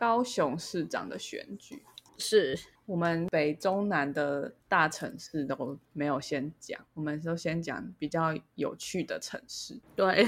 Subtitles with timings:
[0.00, 1.82] 高雄市长的选举。
[2.16, 9.78] 是我们北中南的大城市都没有先讲，我们都先讲比较有趣的城市。
[9.94, 10.26] 对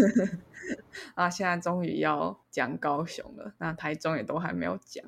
[1.16, 5.04] 啊，现在终于要讲高雄了，那台中也都还没有讲。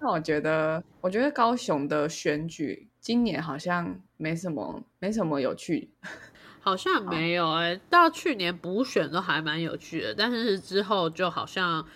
[0.00, 5.90] 那我觉得，我觉得高雄的选举今年好像没什么，没什么有趣。
[6.64, 11.86] 好像没有哎、到去年补选都还蛮有趣的，但是之后就好像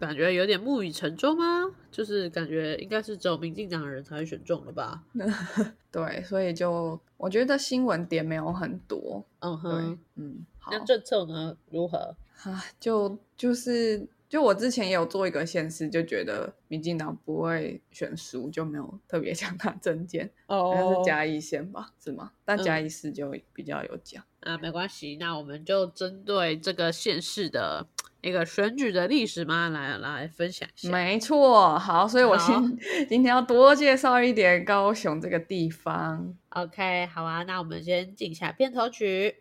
[0.00, 1.70] 感觉有点木已成舟吗？
[1.90, 5.02] 就是感觉应该是只有民进党的人才会选中了吧？
[5.92, 9.22] 对，所以就我觉得新闻点没有很多。
[9.40, 12.16] 嗯哼，，嗯，好那政策呢如何？
[12.44, 22.32] 啊，就就是就我之前也有做一个县市，就觉得民进党不会选输，就没有特别讲他证件， 好像是哦嘉义县吧，是吗？
[22.44, 24.24] 但嗯嘉义市就比较有讲。
[24.40, 27.86] 啊，没关系，那我们就针对这个县市的
[28.20, 30.90] 一个选举的历史嘛，来来分享一下。
[30.90, 36.34] 没错，好，所以我好今 今天要多介绍一点高雄这个地方。
[36.50, 39.34] OK，好啊，那我们先进一下片头曲。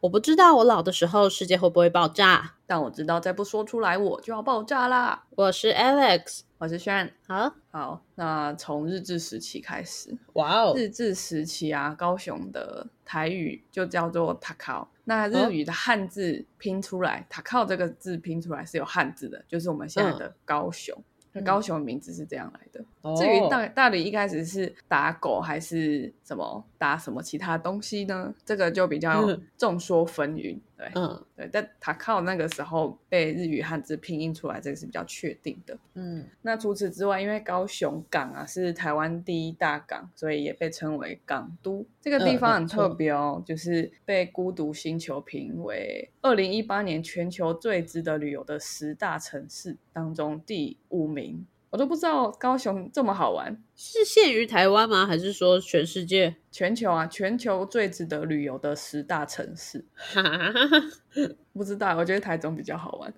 [0.00, 2.54] 我不知道我老的时候世界会不会爆炸。
[2.66, 5.26] 但我知道再不说出来我就要爆炸啦。
[5.36, 14.90] 我是 Alex，我是轩，好，好，那从日治时期开始，哇哦，日治时期啊，高雄的台语就叫做塔靠。
[15.04, 20.96] 那日语的汉字拼出来，塔靠这个字拼出来是有汉字的，就是我们现在的高雄。
[21.44, 22.82] 高雄的名字是这样来的。
[23.02, 28.34] 哦至于到到底一开始是打狗还是什么打什么其他东西呢？
[28.44, 30.58] 这个就比较嗯众说纷纭。
[30.76, 35.78] 对，嗯对，但塔靠那个时候被日语汉字拼音出来，这个是比较确定的。
[35.94, 41.84] 嗯那除此之外，因为高雄港啊是台湾第一大港，所以也被称为港都。
[42.00, 51.46] 这个地方很特别哦，就是被孤独星球评为二零一八年全球最值得旅游的十大城市当中第五名。
[51.70, 55.06] 我都不知道高雄这么好玩，是限于台湾吗？
[55.06, 56.34] 还是说全世界？
[56.50, 59.84] 全球啊，全球最值得旅游的十大城市。
[59.94, 60.90] 哈哈哈哈
[61.52, 63.12] 不知道，我觉得台中比较好玩。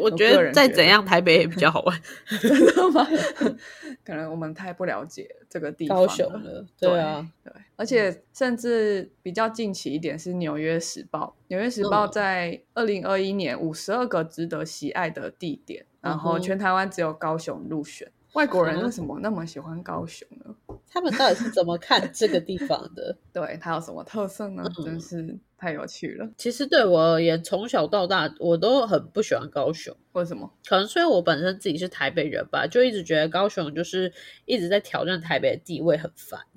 [0.00, 2.02] 我 觉得再怎样，台北也比较好玩。
[2.40, 3.06] 真的吗？
[4.04, 18.10] 可能我们太不了解这个地方高雄了，对啊，对，而且甚至比较近期一点是《纽约时报》，《纽约时报》嗯在二零二一年五十二个值得喜爱的地点，然后全台湾只有高雄入选。
[18.34, 20.54] 外国人啊为什么那么喜欢高雄呢？
[20.90, 23.16] 他们到底是怎么看这个地方的？
[23.32, 24.62] 对，它有什么特色呢？
[24.78, 26.28] 嗯真是太有趣了。
[26.36, 29.94] 其实对我而言，从小到大我都很不喜欢高雄。
[30.12, 30.52] 为什么？
[30.66, 34.12] 可能是因为我本身自己是台北人吧，就一直觉得高雄就是
[34.46, 36.40] 一直在挑战台北的地位，很烦。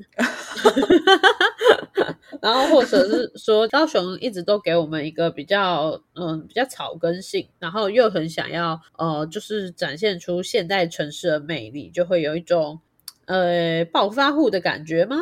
[2.42, 12.80] 然后或者是说，高雄一直都给我们一个比较嗯比较草根性，然后又很想要呃就是展现出现代城市的魅力，就会有一种
[13.26, 15.18] 呃暴发户的感觉吗？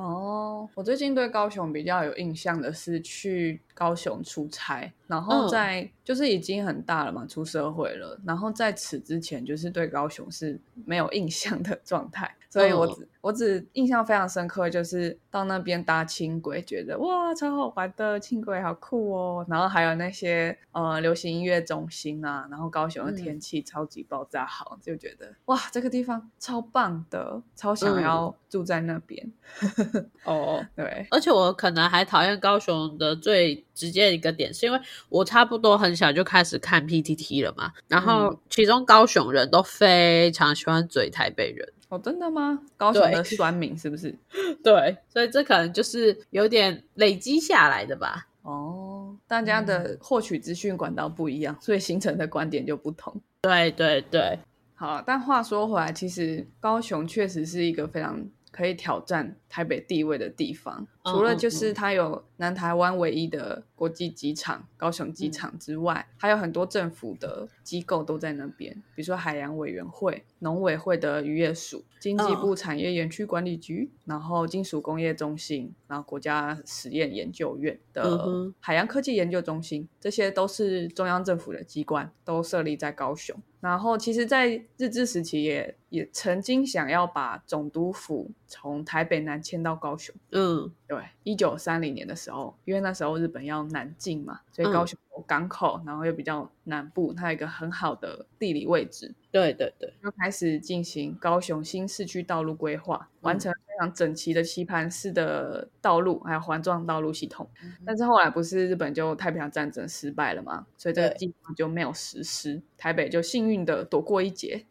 [0.00, 5.48] 哦，我最近对高雄比较有印象的是去高雄出差，然后嗯。
[5.48, 12.94] 在、就是已经很大了嘛，出社会了，然后在此之前就是对高雄是没有印象的状态，所以我嗯。
[12.94, 28.02] 只、我只印象非常深刻，就是到那边搭轻轨，觉得哇超好玩的，轻轨好酷哦，然后还有那些呃流行音乐中心啊，然后高雄的天气超级爆炸好，就觉得哇这个地方超棒的，超想嗯。
[28.02, 29.32] 要住在那边。
[30.24, 42.60] 哦，对，而且我可能还讨厌高雄的最直接一个点，是因为我差不多很小就开始看 PTT 了嘛，然后其中高雄人都非常喜欢嘴台北人，哦，真的吗？
[42.76, 44.14] 高雄的酸民是不是？
[44.62, 48.26] 对，所以这可能就是有点累积下来的吧。
[48.42, 53.14] 哦，大家的获取资讯管道不一样，所以形成的观点就不同。
[53.42, 54.38] 对对对，
[54.74, 60.80] 好，但话说回来，其实高雄确实是一个非常可以挑战台北地位的地方。
[60.80, 83.34] 嗯除了就是它有南台湾唯一的国际机场高雄机场之外，还有很多政府的机构都在那边，比如说海洋委员会、农委会的渔业署、经济部产业园区管理局，然后金属工业中心，然后国家实验研究院嗯的海洋科技研究中心，这些都是中央政府的机关，都设立在高雄。
[83.60, 84.48] 然后，其实，在
[84.78, 90.14] 日治时期也也曾经想要把总督府从台北南迁到高雄。
[90.32, 99.14] 嗯对，一九三零年的时候，因为那时候日本要南进嘛，所以高雄有港口，然后又比较南部，它有一个很好的地理位置。
[99.32, 107.48] 对对对，就开始进行高雄新市区道路规划，完成非常整齐的棋盘式的道路，还有环状道路系统。
[107.86, 112.60] 但是后来不是日本就太平洋战争失败了嘛，所以这个计划就没有实施。
[112.76, 114.66] 台北就幸运的躲过一劫，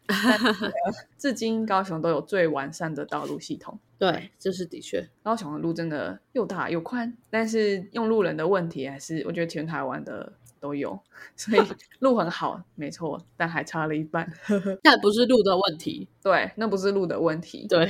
[1.18, 3.80] 至今高雄都有最完善的道路系统。
[3.98, 10.34] 对，这是的确，高雄的路真的又大又宽，但是用路人的问题还是我觉得全台湾的。
[10.62, 11.00] 都有，
[11.38, 11.62] 所以
[12.00, 14.30] 路很好，没错，但还差了一半。
[14.84, 17.66] 那不是路的问题，对，那不是路的问题。
[17.70, 17.88] 对，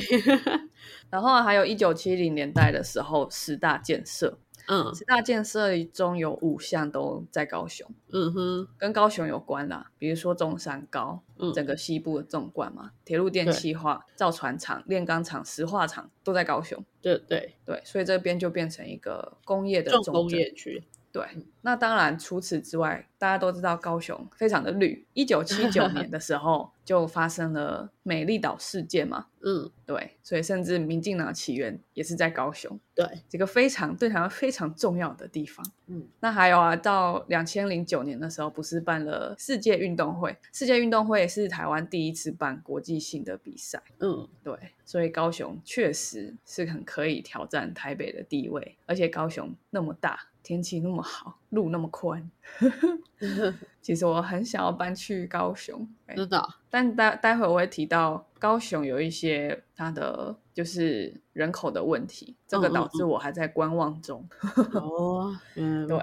[1.10, 4.38] 然后还有一九七零年代的时候，十大建设，
[4.70, 16.86] 嗯，十大建设中有五项都在高雄，嗯哼，跟高雄有关啦，比如说中山高，嗯整个西部的纵贯嘛，铁路电气化、造船厂、炼钢厂、石化厂都在高雄。
[17.02, 20.84] 对对对，所以这边就变成一个工业的重工业区。
[21.12, 21.26] 对，
[21.62, 25.08] 那当然，除此之外，大家都知道高雄非常的绿。
[25.14, 29.28] 一九七九年的时候，就发生了美丽岛事件嘛。
[29.42, 32.80] 嗯，对，所以甚至民进党起源也是在高雄。
[32.96, 35.64] 对，这个非常对台湾非常重要的地方。
[35.86, 40.36] 嗯，那还有啊，到两千零九年的时候，不是办了世界运动会？
[40.52, 43.80] 世界运动会是台湾第一次办国际性的比赛。
[44.00, 50.20] 嗯，对，所以高雄确实是很可以挑战台北的地位，而且高雄那么大。
[50.42, 52.32] 天气那么好，路那么宽，
[53.82, 55.88] 其实我很想要搬去高雄。
[56.16, 64.28] 知道，但待待会我会提到高雄有一些它的就是人口的问题，这个导致我还在观望中。
[64.74, 65.98] 哦，嗯，对。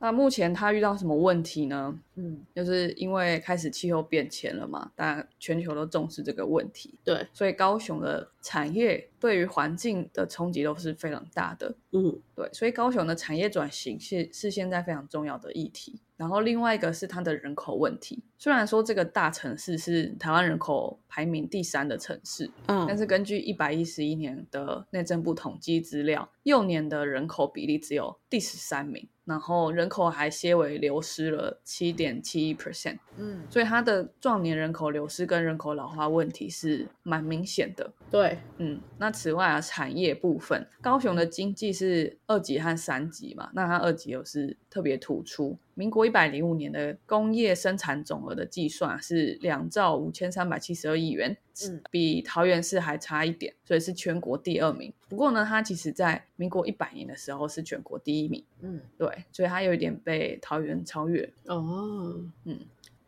[0.00, 1.98] 那目前他遇到什么问题呢？
[2.14, 6.94] 嗯，就是因为开始气候变迁了嘛，但全球都重视这个问题。
[7.04, 11.74] 对，所以高雄的产业对于环境的冲击都是非常大的。
[11.92, 16.00] 嗯，对，所以高雄的产业转型是是现在非常重要的议题。
[16.16, 18.20] 然后另外一个是它的人口问题。
[18.38, 29.08] 虽然说这个大城市是台湾人口排名第三的城市，嗯，但是根据一百一十一年的内政部统计资料，幼年的人口比例只有第十三名。
[29.28, 37.92] 然后人口还些微流失了七点七一 percent，嗯，所以它的壮年人口流失跟人口老化问题是蛮明显的。
[38.10, 45.58] 对，嗯，那此外啊，产业部分，高雄的经济是二级和三级嘛，那它二级又是特别突出。
[45.78, 51.36] 民国一百零五年的工业生产总额的计算是两兆五千三百七十二亿元，
[51.68, 54.92] 嗯，比桃园市还差一点，所以是全国第二名。
[55.08, 61.32] 不过呢，它其实在民国一百年的时候是全国第一名，嗯，对，所以它有一点被桃园超越。
[61.46, 62.58] 哦，嗯，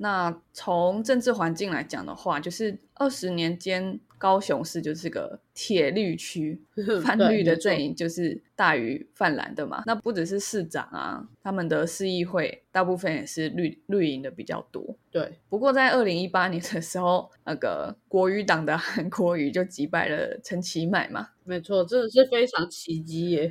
[0.03, 4.01] 那从政治环境来讲的话，就是二十年间。
[4.21, 6.63] 高雄市就是个铁绿区，
[7.03, 9.83] 泛绿的阵营就是大于泛蓝的嘛。
[9.87, 14.95] 那不只是市长啊，他们的市议会大部分也是绿绿营的比较多。
[15.11, 21.31] 对，不过在二零一八年的时候，那个国语党的韩国瑜就击败了陈其迈嘛。
[21.45, 23.51] 没错，真的是非常奇迹耶。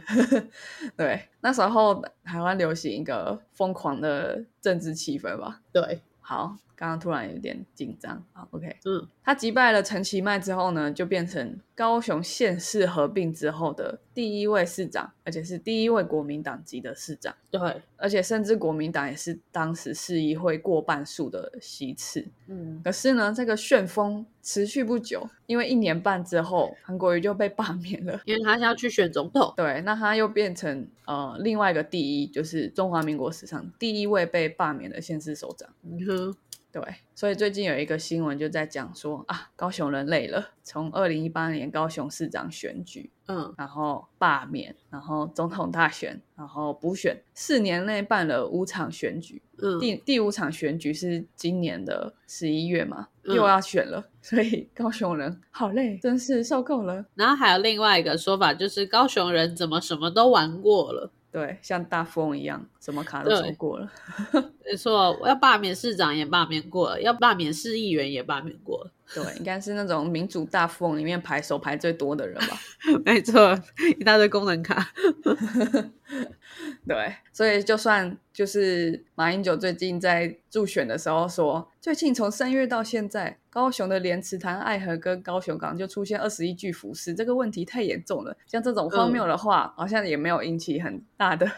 [0.96, 5.62] 对，那时候台湾流行一个疯狂的政治气氛吧。
[5.74, 6.02] 对。
[6.30, 8.24] 好，刚刚突然有点紧张。
[8.32, 17.36] 好，OK，嗯，他击败了陈其迈之后呢，就变成高雄县市合并之后的第一位市长，而且是第一位国民党籍的市长。
[17.52, 17.60] 对，
[17.98, 22.26] 而且甚至国民党也是当时市议会过半数的席次。
[22.48, 29.54] 嗯，可是呢，这个旋风持续不久，因为一年半之后，韩国瑜就被罢免了，因为他要去选总统。
[29.58, 35.68] 对，那他又变成呃另外一个第一，就是中华民国史上第一位被罢免的县市首长。
[35.84, 36.36] 嗯哼。
[36.72, 36.84] 对，
[37.16, 40.50] 所以最近有一个新闻就在讲说啊，高雄人累了。
[40.64, 49.42] 从二零一八年高雄市长选举，嗯，然后罢免，然后总统大选，然后补选，四年内办了五场选举。
[49.58, 57.04] 嗯，第第五场选举是今年的十一月嘛，又要选了，所以高雄人好累，真是受够了。
[57.16, 61.12] 然后还有另外一个说法，就是高雄人怎么什么都玩过了。
[61.32, 63.92] 对，像大富翁一样，什么卡都抽过了。
[64.66, 68.92] 没错，我要罢免市长也罢免过了，要罢免市议员也罢免过了。
[69.12, 72.60] 对，应该是那种民主大富翁里面排手排最多的人吧。
[73.04, 73.60] 没错，
[74.00, 74.92] 一大堆功能卡。
[76.88, 88.36] 对，所以就算就是马英九最近在助选的时候说，最近从三月到现在，高雄的莲池潭、爱河跟高雄港就出现二十一具浮尸，这个问题太严重了。
[88.46, 91.50] 像这种荒谬的话，好像也没有引起很大的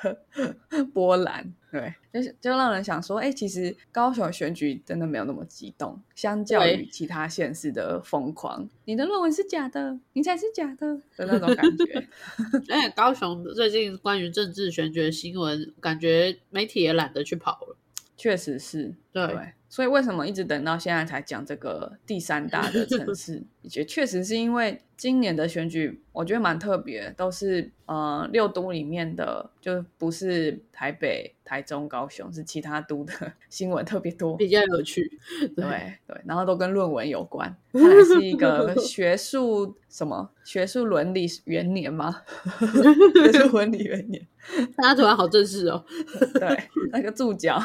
[0.93, 1.53] 波澜。
[1.71, 12.07] 对，就是就让人想说，哎，其实高雄选举真的没有那么激动，相较于其他县市的疯狂，你的论文是假的，你才是假的的那种感觉。
[12.69, 17.77] 而且高雄最近关于政治选举的新闻，感觉媒体也懒得去跑了。
[18.17, 19.53] 确实是，对。
[19.69, 23.41] 所以为什么一直等到现在才讲这个第三大的城 市？
[23.61, 33.13] 也确实是因为今年的选举，我觉得蛮特别，都是呃六都里面的，就不是台北、台中、高雄，是其他都的
[33.49, 35.09] 新闻特别多，比较有趣。
[35.55, 35.63] 对
[36.05, 42.23] 对，然后都跟论文有关，看来是一个 学术什么学术伦理元年吗？
[42.59, 44.27] 学术伦理元年，
[44.75, 45.85] 大家突然好正式哦。
[46.33, 47.61] 对，那个注脚，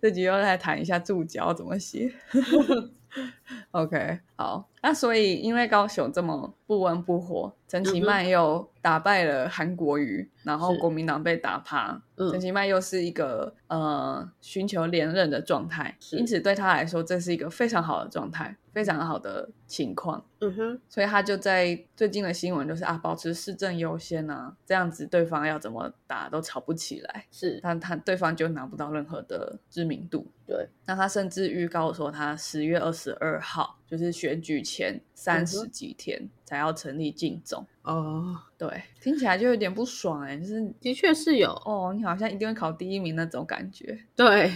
[0.00, 2.12] 这集又来谈一下注脚怎么写。
[3.72, 18.56] OK，好，那所以因为高雄这么不温不火，陈其迈又打败了韩国瑜，然后国民党被打趴，陈其迈又是一个呃寻求连任的状态，因此对他来说这是一个非常好的状态。
[18.72, 37.62] 非常好的情况，嗯哼，所以他就在最近的新闻就是啊，保持市政优先啊，这样子对方要怎么打都吵不起来，是，但他对方就拿不到任何的知名度，对，那他甚至预告说他十月二十二号就是选举前三十几天才要成立竞总。
[37.82, 44.50] 哦，对，听起来就有点不爽哎，就是的确是有哦，你好像一定会考第一名那种感觉，对，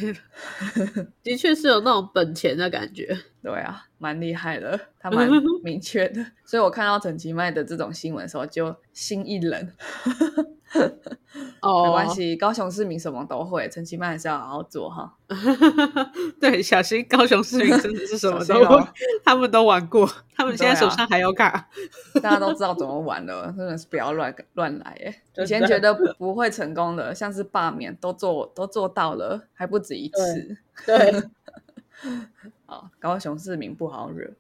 [1.22, 5.28] 的确是有那种本钱的感觉，对啊，蛮厉害的，他蛮
[5.62, 9.70] 明确的，所以我看到陈其迈的这种新闻的时候就心一冷。
[11.60, 15.16] 哦，没关系，高雄市民什么都会，陈其迈还是要好好做哈。
[16.40, 18.84] 对，小心高雄市民真的是什么都会，
[19.24, 21.68] 他们都玩过，他们现在手上还有卡，
[22.22, 25.22] 大家都知道怎么玩了，真的是不要乱乱来哎。
[25.42, 30.56] 以前觉得不会成功的，像是罢免都做都做到了，还不止一次。
[30.84, 31.22] 对，
[32.66, 34.30] 好，高雄市民不好惹。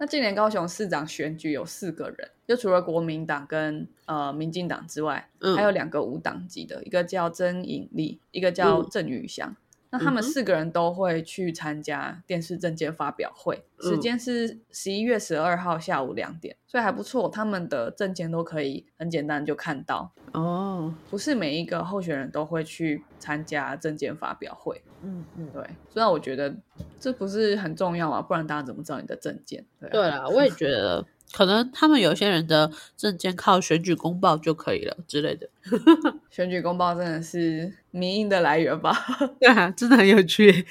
[0.00, 9.54] 那今年高雄市长选举有四个人，就除了国民党跟呃民进党之外，还有两个无党籍的，一个叫曾颖丽，一个叫郑宇翔。
[9.90, 17.28] 那他们四个人都会去参加电视政见发表会，时间是十一月十二号下午两点，所以还不错。
[17.28, 24.80] 他们的证件都可以很简单就看到哦，不是每一个候选人都会去参加证件发表会。
[25.02, 25.62] 嗯嗯，对。
[25.88, 26.54] 虽然我觉得
[26.98, 29.64] 这不是很重要嘛，不然大家怎么知道你的证件？
[29.90, 31.04] 对啦，我也觉得。
[31.32, 35.48] 可能他们有些人的证件靠选举公报就可以了之类的。
[36.30, 38.92] 选举公报真的是民意的来源吧？
[39.38, 40.66] 对啊，真的很有趣。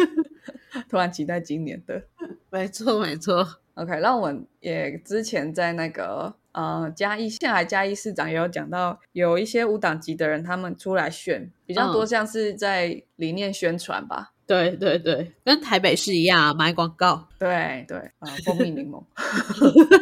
[0.88, 2.02] 突然期待今年的，
[2.50, 3.46] 没错没错。
[3.74, 14.32] OK，那我们也之前在那个呃嘉义县来嘉义市长也有讲到，有一些无党籍的人他们出来选，比较多像是在理念宣传吧。
[14.48, 17.28] 对对对，跟台北市一样买广告。
[17.38, 19.04] 对对啊，蜂蜜柠檬，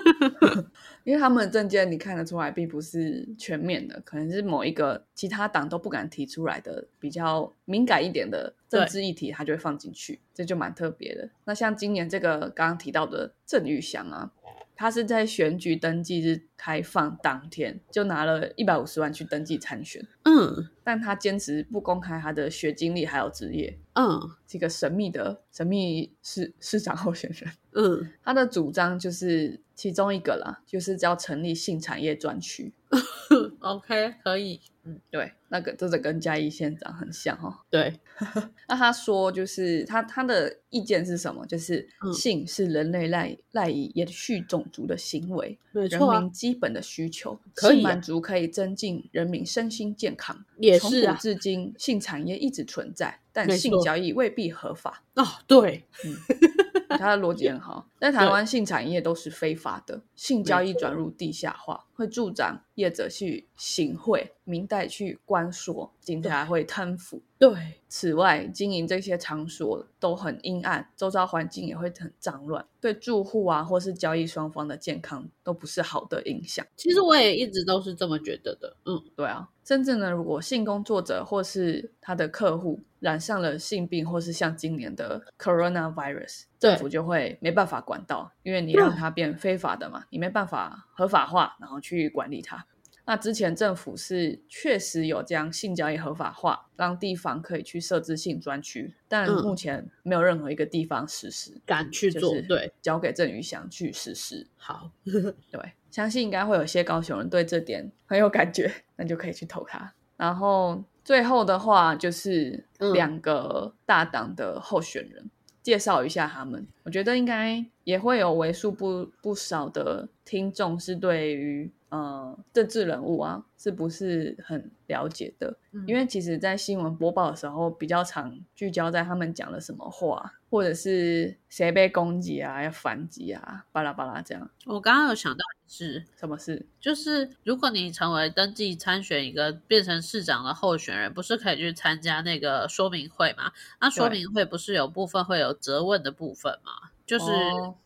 [1.02, 11.28] 因为他们的证件你看得出来，并不是全面的，可能是某一个其他党都不敢提出来的比较敏感一点的政治议题，他就会放进去，这就蛮特别的。
[11.44, 14.30] 那像今年这个刚刚提到的郑玉祥啊。
[14.76, 32.72] 他是在选举登记日开放当天就拿了一百五十万去登记参选，嗯，但他坚持不公开他的学经历还有职业，嗯，这个神秘的神秘市市长候选人，嗯，他的主张就是其中一个啦，就是要成立性产业专区。
[33.66, 34.60] OK，可以。
[34.88, 37.64] 嗯，对，那个这个跟嘉义县长很像哈。
[37.68, 37.98] 对，
[38.68, 41.44] 那他说就是他他的意见是什么？
[41.46, 50.44] 就是性是人类赖赖以延续种族的行为，人民基本的需求，可以满足可以增进人民身心健康。
[50.58, 55.02] 也是啊，至今性产业一直存在，但性交易未必合法。
[55.14, 56.14] 哦，对，嗯，
[56.96, 57.88] 他的逻辑很好。
[57.98, 64.32] 在 台湾，性产业都是非法的，性交易转入地下化，会助长业者去行贿。
[64.44, 67.20] 明代去关锁，警察会贪腐。
[67.36, 67.50] 对，
[67.88, 76.64] 此外，经营这些场所都很阴暗，周遭环境也会很脏乱，对住户啊或是交易双方的健康都不是好的影响。
[76.76, 78.76] 其实我也一直都是这么觉得的。
[78.84, 92.66] 嗯，对啊，甚至呢，如果性工作者或是他的客户染上了性病，或是像今年的 coronavirus，政府就会没办法管到，因为你让它变非法的嘛，你没办法合法化，然后去管理它。
[93.08, 104.44] 那之前政府是确实有将性交易合法化，让地方可以去设置性专区，但目前没有任何一个地方实施，敢去做，对，交给郑宇翔去实施。
[104.56, 104.90] 好，
[105.52, 109.92] 对，相信应该会有些高雄人对这点很有感觉，那就可以去投他。
[110.16, 115.30] 然后最后的话就是两个大党的候选人，
[115.66, 116.64] 介绍一下他们。
[116.84, 121.68] 我觉得应该也会有为数不不少的听众是对于。
[121.96, 125.56] 呃，政治人物啊，是不是很了解的？
[125.86, 134.50] 因为其实，在新闻播报的时候，比较常聚焦在他们讲了什么话，或者是谁被攻击啊，要反击啊，巴拉巴拉这样。
[134.66, 136.66] 我刚刚有想到是什么事？
[136.80, 143.52] 就是如果你成为登记参选一个变成市长的候选人，不是可以去参加那个说明会吗？
[143.80, 146.90] 那说明会不是有部分会有责问的部分吗？
[147.06, 147.26] 就是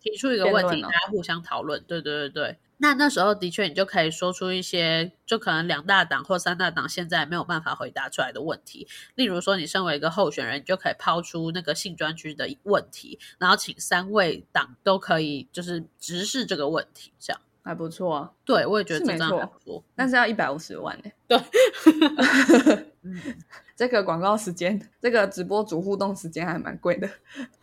[0.01, 1.83] 提出一个问题，大家互相讨论。
[1.87, 2.59] 对对对对。
[2.81, 8.89] 那那时候的确，你就可以说出一些，就可能两大党或三大党现在没有办法回答出来的问题。
[9.15, 18.31] 例如说，你身为一个候选人，你就可以抛出那个性专区的问题，然后请三位党都可以就是直视这个问题，这样还不错啊。
[18.45, 21.11] 对，我也觉得这张不错，但是要一百五十万呢。
[21.29, 21.39] 对。
[23.81, 27.09] 这个广告时间，这个直播主互动时间还蛮贵的，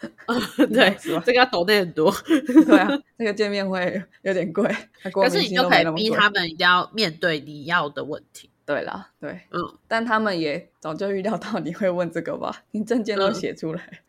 [0.74, 2.12] 对，这个要抖内很多，
[2.66, 4.68] 对啊，这个见面会有点贵，
[5.14, 12.64] 可是你就可以逼他们一定要面对你要的问题，对啦，对，嗯，但他们也早就预料到你会问这个吧？
[12.72, 14.02] 你证件都写出来，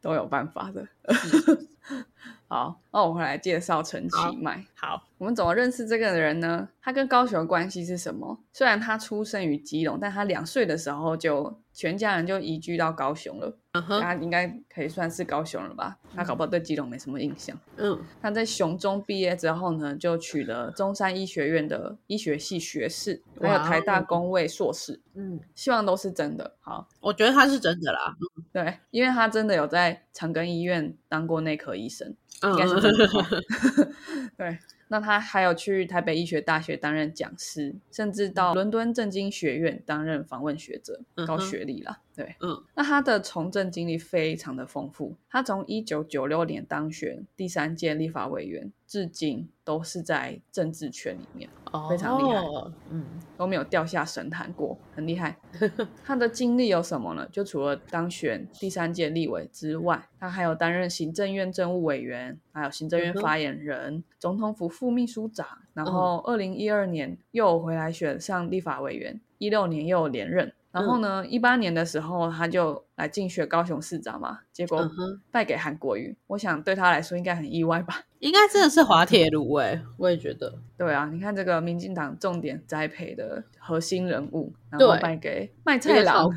[0.00, 0.88] 都有办法的。
[2.48, 4.64] 好，那我们来介绍陈其迈。
[4.74, 6.68] 好，我们怎么认识这个人呢？
[6.80, 8.40] 他跟高雄的关系是什么？
[8.52, 13.56] 虽然他出生于基隆，但他两岁的时候就全家人就移居到高雄了。
[14.00, 15.96] 他应该可以算是高雄了吧？
[16.12, 17.56] 他搞不好对基隆没什么印象。
[17.76, 25.00] 嗯，他在雄中毕业之后呢，就取了中山医学院的医学系学士，还有台大工位硕士。
[25.14, 26.56] 嗯，希望都是真的。
[26.58, 28.16] 好，我觉得他是真的啦。
[28.52, 32.12] 对，因为他真的有在长庚医院当过内科医生。
[32.42, 33.06] 应该是真的。
[34.36, 34.58] 对，
[34.92, 41.98] 那他还有去台北医学大学担任讲师，甚至到伦敦政经学院担任访问学者，高学历啦。
[42.14, 45.16] 对，嗯，那他的从政经历非常的丰富。
[45.30, 51.48] 他从一九九六年当选第三届立法委员，至今都是在政治圈里面，
[51.88, 52.44] 非常厉害，
[52.90, 53.06] 嗯，
[53.38, 55.38] 都没有掉下神坛过，很厉害。
[56.04, 57.26] 他的经历有什么呢？
[57.32, 70.52] 就除了当选第三届立委之外，他还有担任行政院政务委员，还有行政院发言人、总统府副秘书长，然后二零一二年又回来选上立法委员，一六年又连任。
[70.72, 74.90] 然后呢，一八年的时候他就来竞选高雄市长嘛，结果
[75.30, 76.16] 败给韩国瑜。
[76.26, 78.00] 我想对他来说应该很意外吧？
[78.20, 80.58] 应该真的是滑铁卢哎，我也觉得。
[80.78, 86.30] 对啊，你看这个民进党重点栽培的核心人物，然后败给卖菜佬。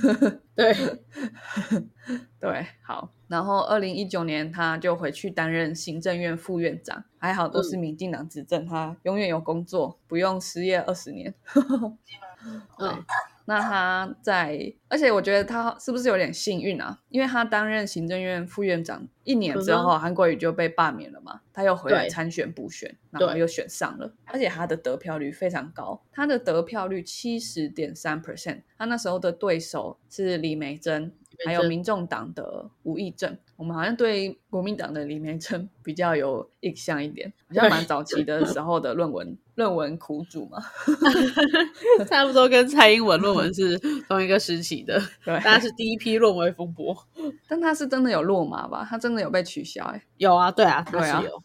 [0.54, 0.74] 对
[2.38, 3.10] 对，好。
[3.28, 11.32] 然后二零一九年他就回去担任行政院副院长，还好都是民进党执政，他永远有工作，不用失业二十年。
[12.78, 13.04] 嗯。
[13.48, 17.00] 那他在，而且我觉得他是不是有点幸运啊？
[17.08, 31.14] 因为他担任行政院副院长一年之后，韩国瑜就被罢免了嘛，他又回来参选补选，然后又选上了，而且他的得票率非常高，他的得票率七十点三 percent，他那时候的对手是李梅珍。
[31.46, 40.62] 还有民众党的吴益政，我们好像对国民党的李明珍 比较有印象一点，好像蛮早期的 时候的论文论文苦主嘛，
[42.08, 43.76] 差不多跟蔡英文论文是
[44.08, 46.96] 同一个时期的，对，他是第一批论文风波，
[47.48, 48.86] 但他是真的有落马吧？
[48.88, 49.82] 他真的有被取消？
[49.86, 51.42] 哎，有啊，对啊，对啊，有，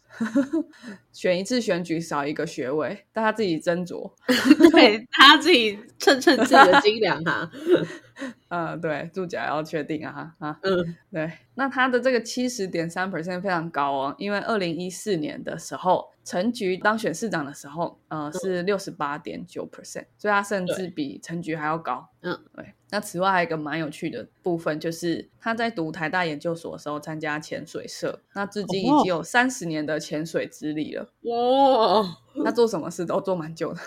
[1.12, 4.08] 选一次选举少一个学位，但他自己斟酌，
[4.70, 7.50] 对他自己称称自己的斤两哈。
[8.48, 22.08] 呃，对，注脚要确定啊，啊，嗯，对，那他的这个七十点三 percent 非常高哦，因为二零一四年的时候，陈菊当选市长的时候，呃，是六十八点九 percent，所以他甚至比陈菊还要高。
[22.20, 22.74] 嗯，对。
[22.90, 31.10] 那此外还有一个蛮有趣的部分，就是他在读台大研究所的时候参加潜水社，那至今已经有三十年的潜水资历了。
[31.22, 33.80] 哇，他做什么事都做蛮久的。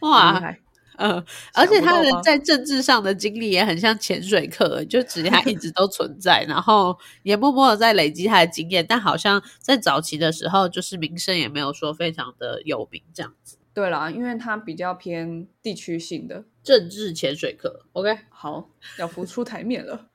[0.00, 0.56] 哇。
[0.98, 13.56] 嗯，而且他的在政治上的经历也很像潜水客，就只他一直都存在，然后也默默的在累积他的经验，但好像在早期的时候，就是名声也没有说非常的有名这样子。
[13.72, 17.84] 对啦，因为他比较偏地区性的政治潜水客。
[17.92, 20.06] OK，好，要浮出台面了。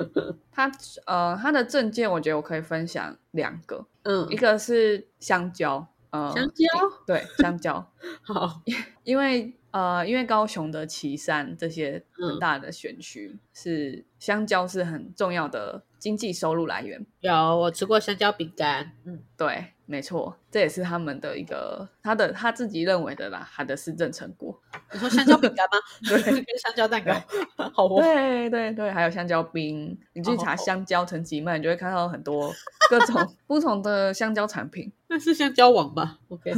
[0.52, 0.70] 他
[1.06, 6.66] 呃，他的证件我觉得我可以分享两个，嗯，一个是香蕉，呃，香蕉，
[7.06, 8.60] 对，香蕉， 好，
[9.04, 9.54] 因为。
[9.76, 17.04] 呃，因为高雄的旗山这些很大的选区是香蕉是很重要的经济收入来源。
[17.20, 24.58] 有我吃过香蕉饼干，嗯，对，没错，这也是他们的一个他的他自己认为的啦，他的施政成果。
[24.94, 25.76] 你说香蕉饼干吗？
[26.08, 27.12] 对 跟香蕉蛋糕，
[27.74, 28.00] 好哦。
[28.00, 32.50] 对对对，还有香蕉冰，你去查香蕉陈吉曼，你就会看到很多
[32.88, 34.90] 各种不同的香蕉产品。
[35.08, 36.54] 那是香蕉网吧？OK，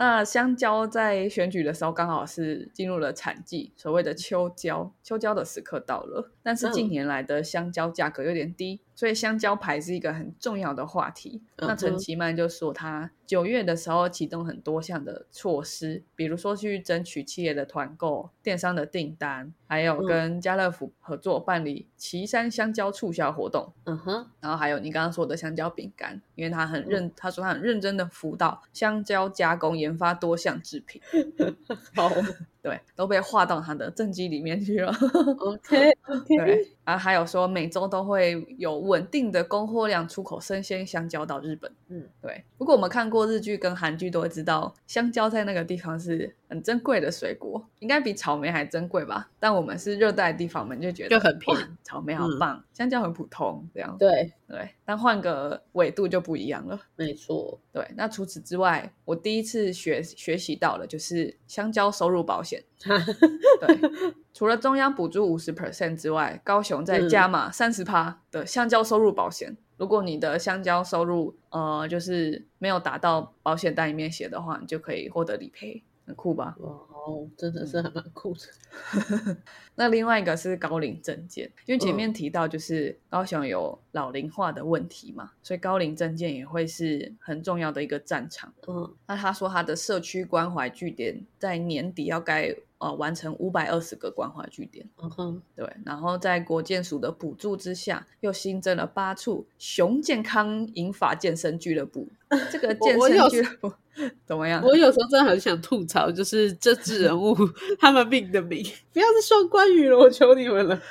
[0.00, 6.32] 那香蕉在选举的时候刚好是进入了产季，所谓的秋蕉，秋蕉的时刻到了。
[6.42, 11.42] 但是近嗯年来的香蕉价格有点低，所以香蕉牌是一个很重要的话题。
[11.56, 23.72] 那陈其迈就说，他九月的时候启动很多项的措施，比如说去争取企业的团购、电商的订单，还有嗯跟家乐福合作办理岐山香蕉促销活动。
[23.84, 31.00] 嗯哼，然后还有你刚刚说的香蕉饼干，因为他很嗯认，他说他很认真的辅导香蕉加工研发多项制品，
[31.94, 32.10] 好
[32.62, 34.92] 对，都被划到他的政绩里面去了。
[35.38, 41.70] ，OK OK， 对，然后还有说每周都会有稳定的供货量出口生鲜香蕉到日本。
[41.88, 42.44] 嗯，对。
[42.58, 49.30] 如果我们看过日剧跟韩剧，都会知道香蕉在那个地方是很珍贵的水果，应该比草莓还珍贵吧？
[49.40, 54.68] 但我们是热带的地方，我们就觉得就很便宜草莓好嗯棒，香蕉很普通，这样对，对。
[54.84, 56.78] 但换个纬度就不一样了。
[56.96, 57.58] 没错。
[57.72, 62.62] 对，那除此之外，我第一次学学习到了就是香蕉收入保险。
[62.84, 63.90] 对，
[64.34, 69.56] 除了中央补助五十 percent 之外，高雄再加码三十趴的香蕉收入保险。
[69.76, 76.56] 如果你的香蕉收入呃就是没有达到保险单里面写的话，你就可以获得理赔，很酷吧？
[76.58, 76.70] 哇
[77.06, 79.36] 哦，真的是还蛮酷的。
[79.74, 88.52] 那另外一个是高龄证件，因为前嗯面提到就是高雄有老龄化的问题嘛，所以高龄证件也会是很重要的一个战场。
[88.66, 102.08] 嗯那他说他的社区关怀据点在年底要该呃完成五百二十个关怀据点，嗯哼，对，然后在国建署的补助之下，又新增了八处熊健康银发健身俱乐部。
[102.52, 103.72] 这个健身俱乐部
[104.26, 104.62] 怎么样？
[104.64, 107.34] 我有时候真的很想吐槽，就是这支人物
[107.78, 110.80] 他们命的命，不要再说关羽了，我求你们了。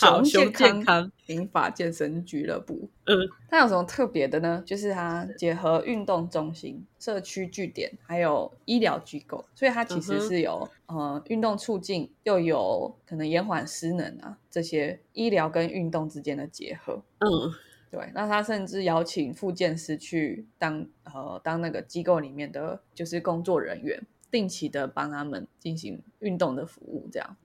[0.00, 2.90] 好，熊熊健康，民法健身俱乐部。
[3.06, 3.16] 嗯，
[3.48, 4.62] 它有什么特别的呢？
[4.66, 17.02] 就是它结合运动中心、社区据点，还有医疗机构，所以它其实是有、呃运动促进，又有可能延缓失能啊这些医疗跟运动之间的结合。
[17.20, 17.28] 嗯
[17.90, 27.36] 对，那他甚至邀请复健师去当呃当那个机构里面的就是工作人员，定期的帮他们进行运动的服务，这样。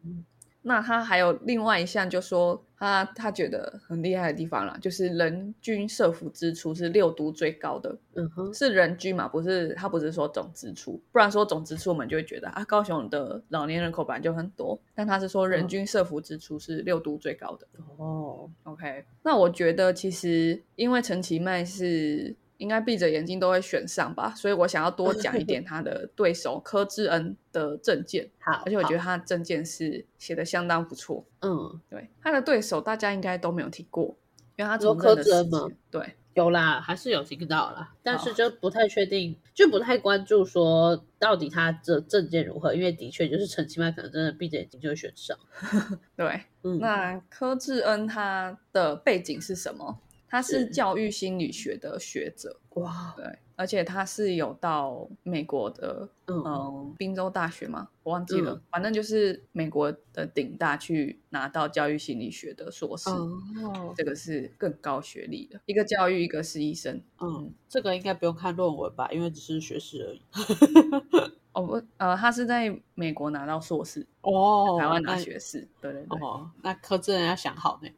[0.64, 17.68] 那他还有另外一项，就说他他觉得很厉害的地方啦，就是人均社福支出是六都最高的，嗯哼，是人均嘛，不是他不是说总支出，不然说总支出我们就会觉得啊，高雄的老年人口本来就很多，但他是说人嗯均社福支出是六都最高的。
[17.98, 31.26] 哦，OK，那我觉得其实因为陈其迈是应该闭着眼睛都会选上吧，所以我想要多讲一点他的对手柯志恩的证件，好，而且我觉得，他的证件是写的相当不错。
[31.42, 34.16] 嗯，对，他的对手大家应该都没有听过，
[34.56, 45.38] 因为他你说从政的时柯志恩吗间对有啦，还是有听到啦，但是就不太确定，就不太关注说到底他的证件如何，因为的确就是陈其迈可能真的闭着眼睛就会选上。
[46.16, 46.42] 对。
[46.64, 50.00] 嗯，那柯志恩他的背景是什么？
[50.34, 50.66] 他是是。
[50.70, 53.24] 教育心理学的学者，哇，对，
[53.56, 56.42] 而且他是有到美国的嗯。
[56.44, 58.62] 嗯，宾州大学嘛，我忘记了，嗯。
[58.72, 67.00] 反正就是美国的顶大去拿到教育心理学的硕士，哦，这个是更高学历的，一个教育，一个是医生。
[67.22, 70.22] 嗯，这个应该不用看论文吧，因为只是学士而已。
[71.54, 76.20] 哦不，呃，他是在美国拿到硕士，哦台湾大学士，对对对。
[76.20, 77.90] 哦，那柯志人要想好呢。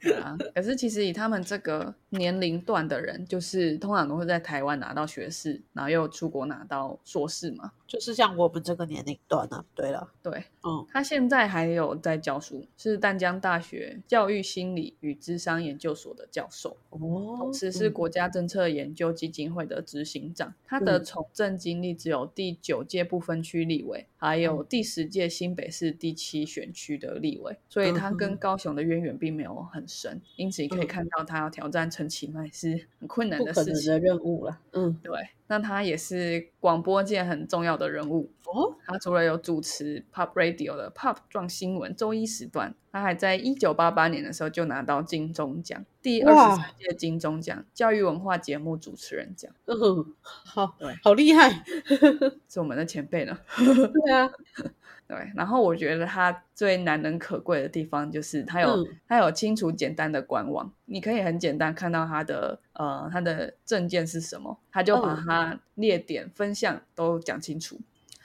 [0.00, 7.72] 对啊，可是其实以他们这个年龄段的人，就是通常都会在台湾拿到学士，然后又出国拿到硕士嘛。
[7.86, 9.64] 就是像我们这个年龄段啊。
[9.74, 20.54] 对了，对，嗯，他现在还有在教书，是淡江大学教育心理与智商研究所的教授，哦同时是国家政策研究基金会的执行长。
[20.64, 33.90] 他的嗯从政经历只有第九届不分区立委，还有第十届新北市第七选区的立委，所以他跟高雄的渊源并没有很深，因此你可以嗯看到他要挑战陈其迈是很困难的事情。
[33.90, 34.60] 的任务了。
[34.72, 35.12] 嗯，对，
[35.50, 38.30] 那他也是广播界很重要的人物。
[38.44, 51.64] 哦，他除了有主持 Pop Radio 的 Pop 撞新闻周一时段，他还在一九八八年的时候就拿到金钟奖第二哇十三届金钟奖教育文化节目主持人奖，嗯，好对，好厉害。
[52.48, 53.36] 是我们的前辈呢。
[53.56, 54.30] 对啊，
[55.08, 67.80] 对，然后我觉得他最难能可贵的地方，就是它有、它有清楚简单的官网，你可以很简单看到它的呃它的证件是什么，它就把它列点分项都讲清楚。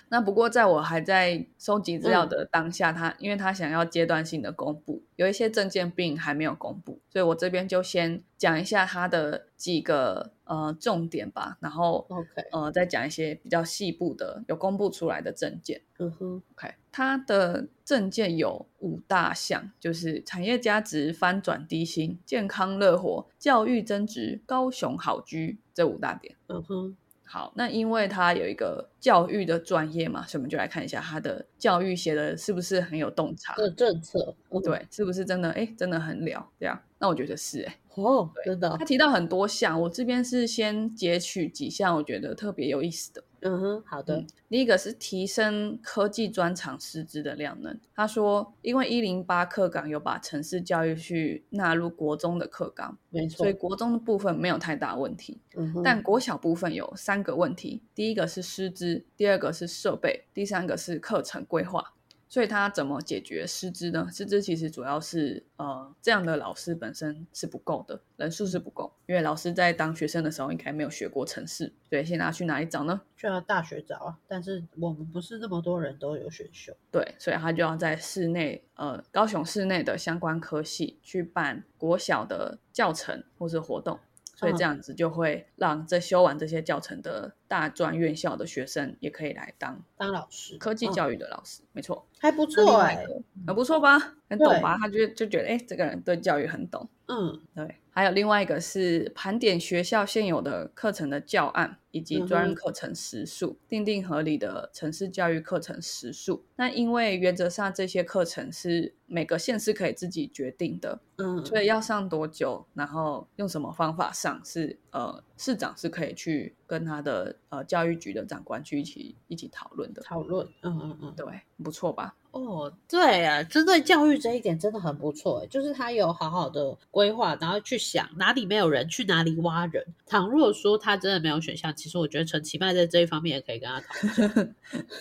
[0.10, 15.82] 那不过，在我还在收集资料的当下，他因为他想要阶段性的公布，有一些证件并还没有公布，所以我这边就先讲一下他的几个呃重点吧，然后 OK 呃再讲一些比较细部的有公布出来的证件。
[15.98, 26.36] 嗯哼，OK，他的证件有五大项，就是产业价值翻转低薪、健康乐活、教育增值、高雄好居这五大点。
[26.48, 26.98] 嗯哼。
[27.28, 35.50] 好，那因为他有一个教育的专业嘛，所以我们就来看一下他的教育写的是不是很有洞察的政策，对，是不是真的？
[35.52, 36.80] 哎，真的很了这样。
[37.00, 38.76] 那我觉得是哎，哦，真的。
[38.78, 43.24] 他提到很多项，我这边是先截取几项，我觉得特别有意思的。
[43.48, 44.26] 嗯哼，好的。
[44.50, 47.80] 第一个是提升科技专长师资的量能。
[47.94, 55.40] 他说，因为一零八课纲有把城市教育去纳入国中的课纲，没错，所以国中的部分没有太大问题。
[55.56, 61.94] 嗯哼，但国小部分有三个问题：第一个是师资，第二个是设备，第三个是课程规划。
[62.36, 64.10] 所以他怎么解决师资呢？
[64.12, 73.00] 师资其实主要是呃，这样的老师本身是不够的，人数是不够，因为老师在当学生的时候应该没有学过城市，所以现在去哪里找呢？
[73.16, 74.20] 去大学找啊。
[74.28, 83.98] 但是我们不是那么多人都有选修，对，所以他就要在室内呃，高雄市内的相关科系去办国小的教程或是活动。
[84.36, 93.06] 所以这样子就会让这修完这些教程的大专院校的学生也可以来当当老师，科技教育的老师，没错，还不错哎，
[93.48, 93.98] 很不错吧？
[94.30, 94.78] 很懂吧？
[94.80, 97.76] 他就就觉得哎，这个人对教育很懂，嗯，对。
[97.96, 106.44] 还有另外一个是盘点学校现有的课程的教案以及专任课程时数，定定合理的城市教育课程时数。
[106.58, 120.02] 那因为原则上这些课程是每个县市可以自己决定的，嗯，所以要上多久，然后用什么方法上，是呃市长是可以去跟他的呃教育局的长官去一起一起讨论的。
[120.02, 121.26] 讨论，嗯嗯嗯，对，
[121.64, 122.14] 不错吧？
[122.36, 129.82] 哦，对啊，针对教育这一点真的很不错，就是他有好好的规划，然后去想哪里没有人，去哪里挖人。
[130.06, 134.56] 倘若说他真的没有选项，其实我觉得陈其迈在这一方面也可以跟他讨论。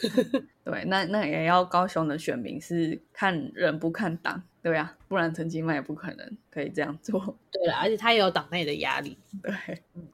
[0.63, 4.41] 对，那那也要高雄的选民是看人不看党。
[4.65, 7.21] 对啊，不然陈其迈也不可能可以这样做。
[7.53, 9.15] 对了，而且他也有党内的压力。
[9.43, 9.53] 对，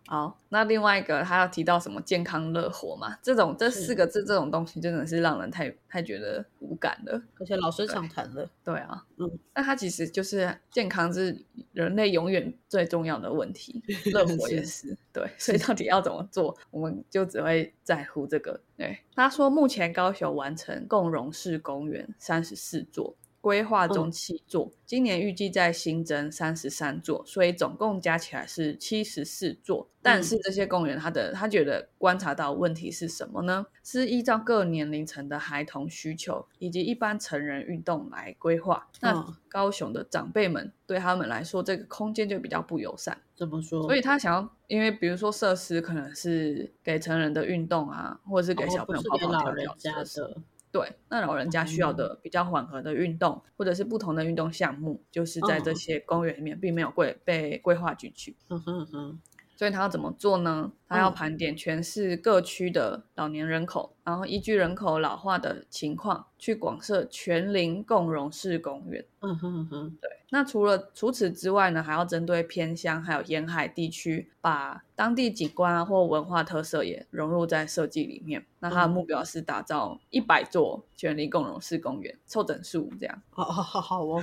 [0.08, 3.16] 好，那另外一个他要提到什么健康乐活嘛？
[3.22, 7.22] 这种这四个字这种东西真的是让人太太觉得无感了。
[7.38, 8.50] 而且老师常谈了。
[8.64, 11.40] 对啊，嗯，那他其实就是健康是
[11.72, 13.80] 人类永远最重要的问题，
[14.12, 14.98] 乐活也是。
[15.12, 18.60] 对，所以到底要怎么做，我们就只会在乎这个。
[18.76, 23.14] 对，他说目前高雄完成共融式公园三十四座。
[23.40, 29.88] 规划中七座，今年预计在新增三十三座，所以总共加起来是七十四座。
[30.03, 33.66] 但是这些公园，他的他觉得观察到问题是什么呢？
[33.83, 38.88] 是依照各年龄层的孩童需求以及一般成人运动来规划。
[39.00, 43.16] 那高雄的长辈们对他们来说，这个空间就比较不友善。
[43.35, 43.83] 怎么说？
[43.83, 50.37] 所以他想要，因为比如说设施可能是给成人的运动啊，或者是给小朋友跑跑跳跳的。
[50.72, 58.37] 对，那老人家需要的比较缓和的运动，或者是不同的运动项目，就是在这些公园里面并没有规被规划进去。
[58.48, 59.20] 嗯哼哼。
[59.56, 60.72] 所以他要怎么做呢？
[60.90, 69.07] 他要盘点全市各区的老年人口，然后依据人口老化的情况，去广设全龄共融式公园。
[69.20, 70.11] 嗯哼哼，对。
[70.33, 78.44] 那除了除此之外呢，还要针对偏乡还有沿海地区，把当地景观或文化特色也融入在设计里面。
[78.59, 83.22] 那他的目标是打造一百座全龄共融式公园，凑整数这样。
[83.31, 84.22] 好好好好哦。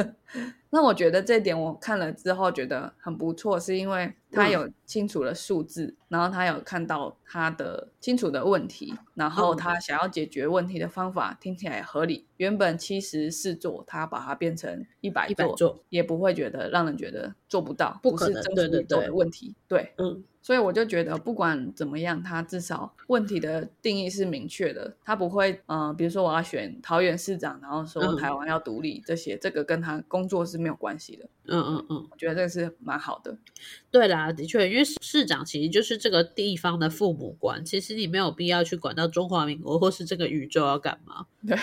[0.70, 12.24] 那我觉得这点我看了之后觉得很不错，是因为他有清楚了数字，然后他有看到他的清楚的问题，然后他想要解决问题的方法听起来合理。
[12.36, 19.54] 原本七十四座，他把它变成一百座，也不会觉得让人觉得做不到，不是真实做的问题。
[19.66, 20.22] 对，嗯。
[20.40, 24.96] 所以我就觉得，不管怎么样，他至少问题的定义是明确的。
[25.04, 31.28] 他不会，嗯，比如说我要选桃园市长，然后说台湾要独立，这些这个跟他工作是没有关系的。
[31.48, 33.36] 嗯嗯嗯，我觉得这个是蛮好的。
[33.90, 41.26] 对啦，的确，因为市长其实就是这个地方的父母官，其实你没有必要去管到中华民国或是这个宇宙要干嘛。
[41.46, 41.56] 对。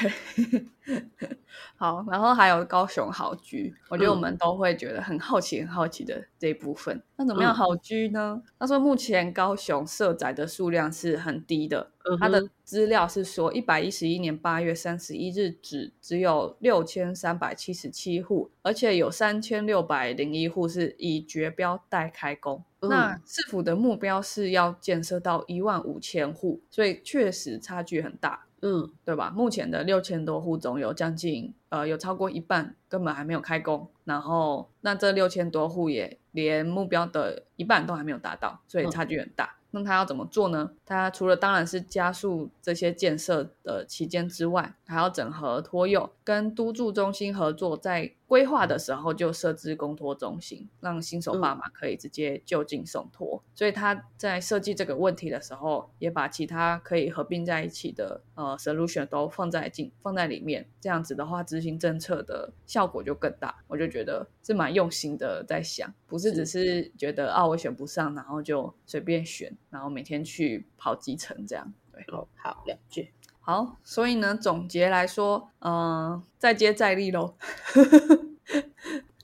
[1.77, 7.01] 好，然后还有高雄好居，我觉得我们都会觉得很好奇、很好奇的这一部分。
[7.17, 8.41] 那怎么样好居呢？
[8.59, 22.63] 他说目前高雄社宅的数量是很低的，他的资料是说，一百一十一年八月三十一日止只有六千三百七十七户，而且有三千六百零一户是以绝标待开工。
[22.81, 28.44] 那市府的目标是要建设到一万五千户，所以确实差距很大。
[28.61, 29.31] 嗯，对吧？
[29.35, 39.54] 目前的六千多户中有将近呃有超过一半根本还没有开工，然后那这六千多户也连目标的一半都还没有达到，所以差距很大。
[39.75, 40.71] 那他要怎么做呢？
[40.85, 53.43] 他除了当然是加速这些建设的期间之外，还要整合托幼，跟督助中心合作，在规划的时候就设置公托中心，让新手爸妈可以直接就近送托。
[53.53, 60.65] 所以他在设计这个问题的时候，也把其他可以合并在一起的呃 solution 都放在进放在里面。
[60.79, 63.55] 这样子的话，执行政策的效果就更大。
[63.67, 69.55] 我就觉得是蛮用心的，在想，不是只是觉得啊我选不上，然后就随便选。
[69.75, 73.11] 然后每天去跑基层，这样对哦，好了解。
[73.41, 77.35] 好，所以呢，总结来说，嗯，再接再厉喽。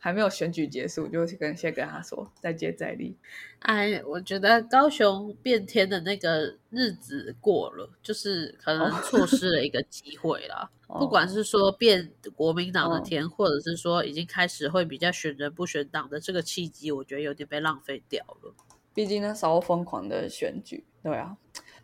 [0.04, 3.16] 还没有选举结束，就跟先跟他说再接再厉。
[3.60, 10.70] 哎，我觉得高雄变天的那个日子过了，就是可能错失了一个机会啦。
[11.00, 18.54] 不管是说变国民党的天，或者是说已经开始会比较选人不选党的这个契机，我觉得有点被浪费掉了。
[18.94, 21.36] 毕竟那时候疯狂的选举，对啊，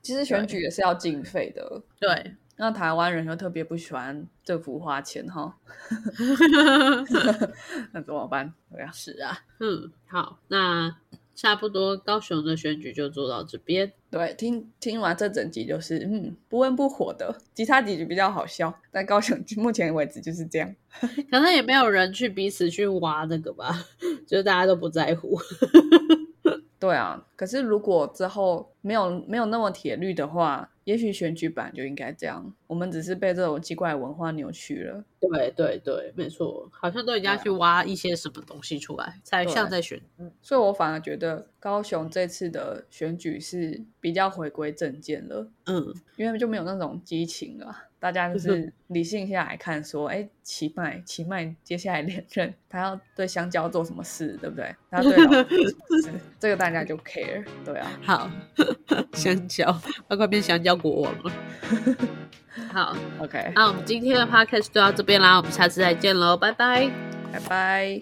[0.02, 2.36] 其实选举也是要经费的，对。
[2.60, 5.56] 那台湾人又特别不喜欢政府花钱哈，
[7.93, 8.52] 那怎么办？
[8.72, 10.98] 对啊，是啊，嗯，好，那
[11.36, 13.93] 差不多高雄的选举就做到这边。
[14.10, 20.76] 对，听听完这整集就是，嗯，不温不火的，其他几集比较好笑，但高雄目前为止就是这样，
[21.30, 23.86] 可能也没有人去彼此去挖那个吧，
[24.26, 25.39] 就是大家都不在乎。
[26.79, 32.54] 对啊，可是如果之后没有没有那么铁律的话，也许选举版就应该这样。
[32.65, 35.04] 我们只是被这种奇怪文化扭曲了。
[35.19, 40.02] 对对对，没错，好像都人家去挖一些什么东西出来，才像在选。
[40.17, 45.47] 嗯，所以我反而觉得高雄这次的选举是比较回归正见了。
[45.67, 47.84] 嗯，因为就没有那种激情了。
[48.00, 54.73] 大家就 是理性下来看，说，哎，奇迈，奇迈接下来连任，他要对香蕉做什么事，对不对？
[54.91, 55.12] 他对
[56.39, 57.26] 这个大家就 care，
[57.65, 57.87] 对啊。
[58.03, 58.29] 好，
[59.13, 59.71] 香蕉，
[60.07, 61.31] 快快变香蕉国王了。
[62.73, 66.89] 好，OK，那我们今天的 podcast 就到这边啦，我们下次再见喽，拜拜，
[67.31, 68.01] 拜拜。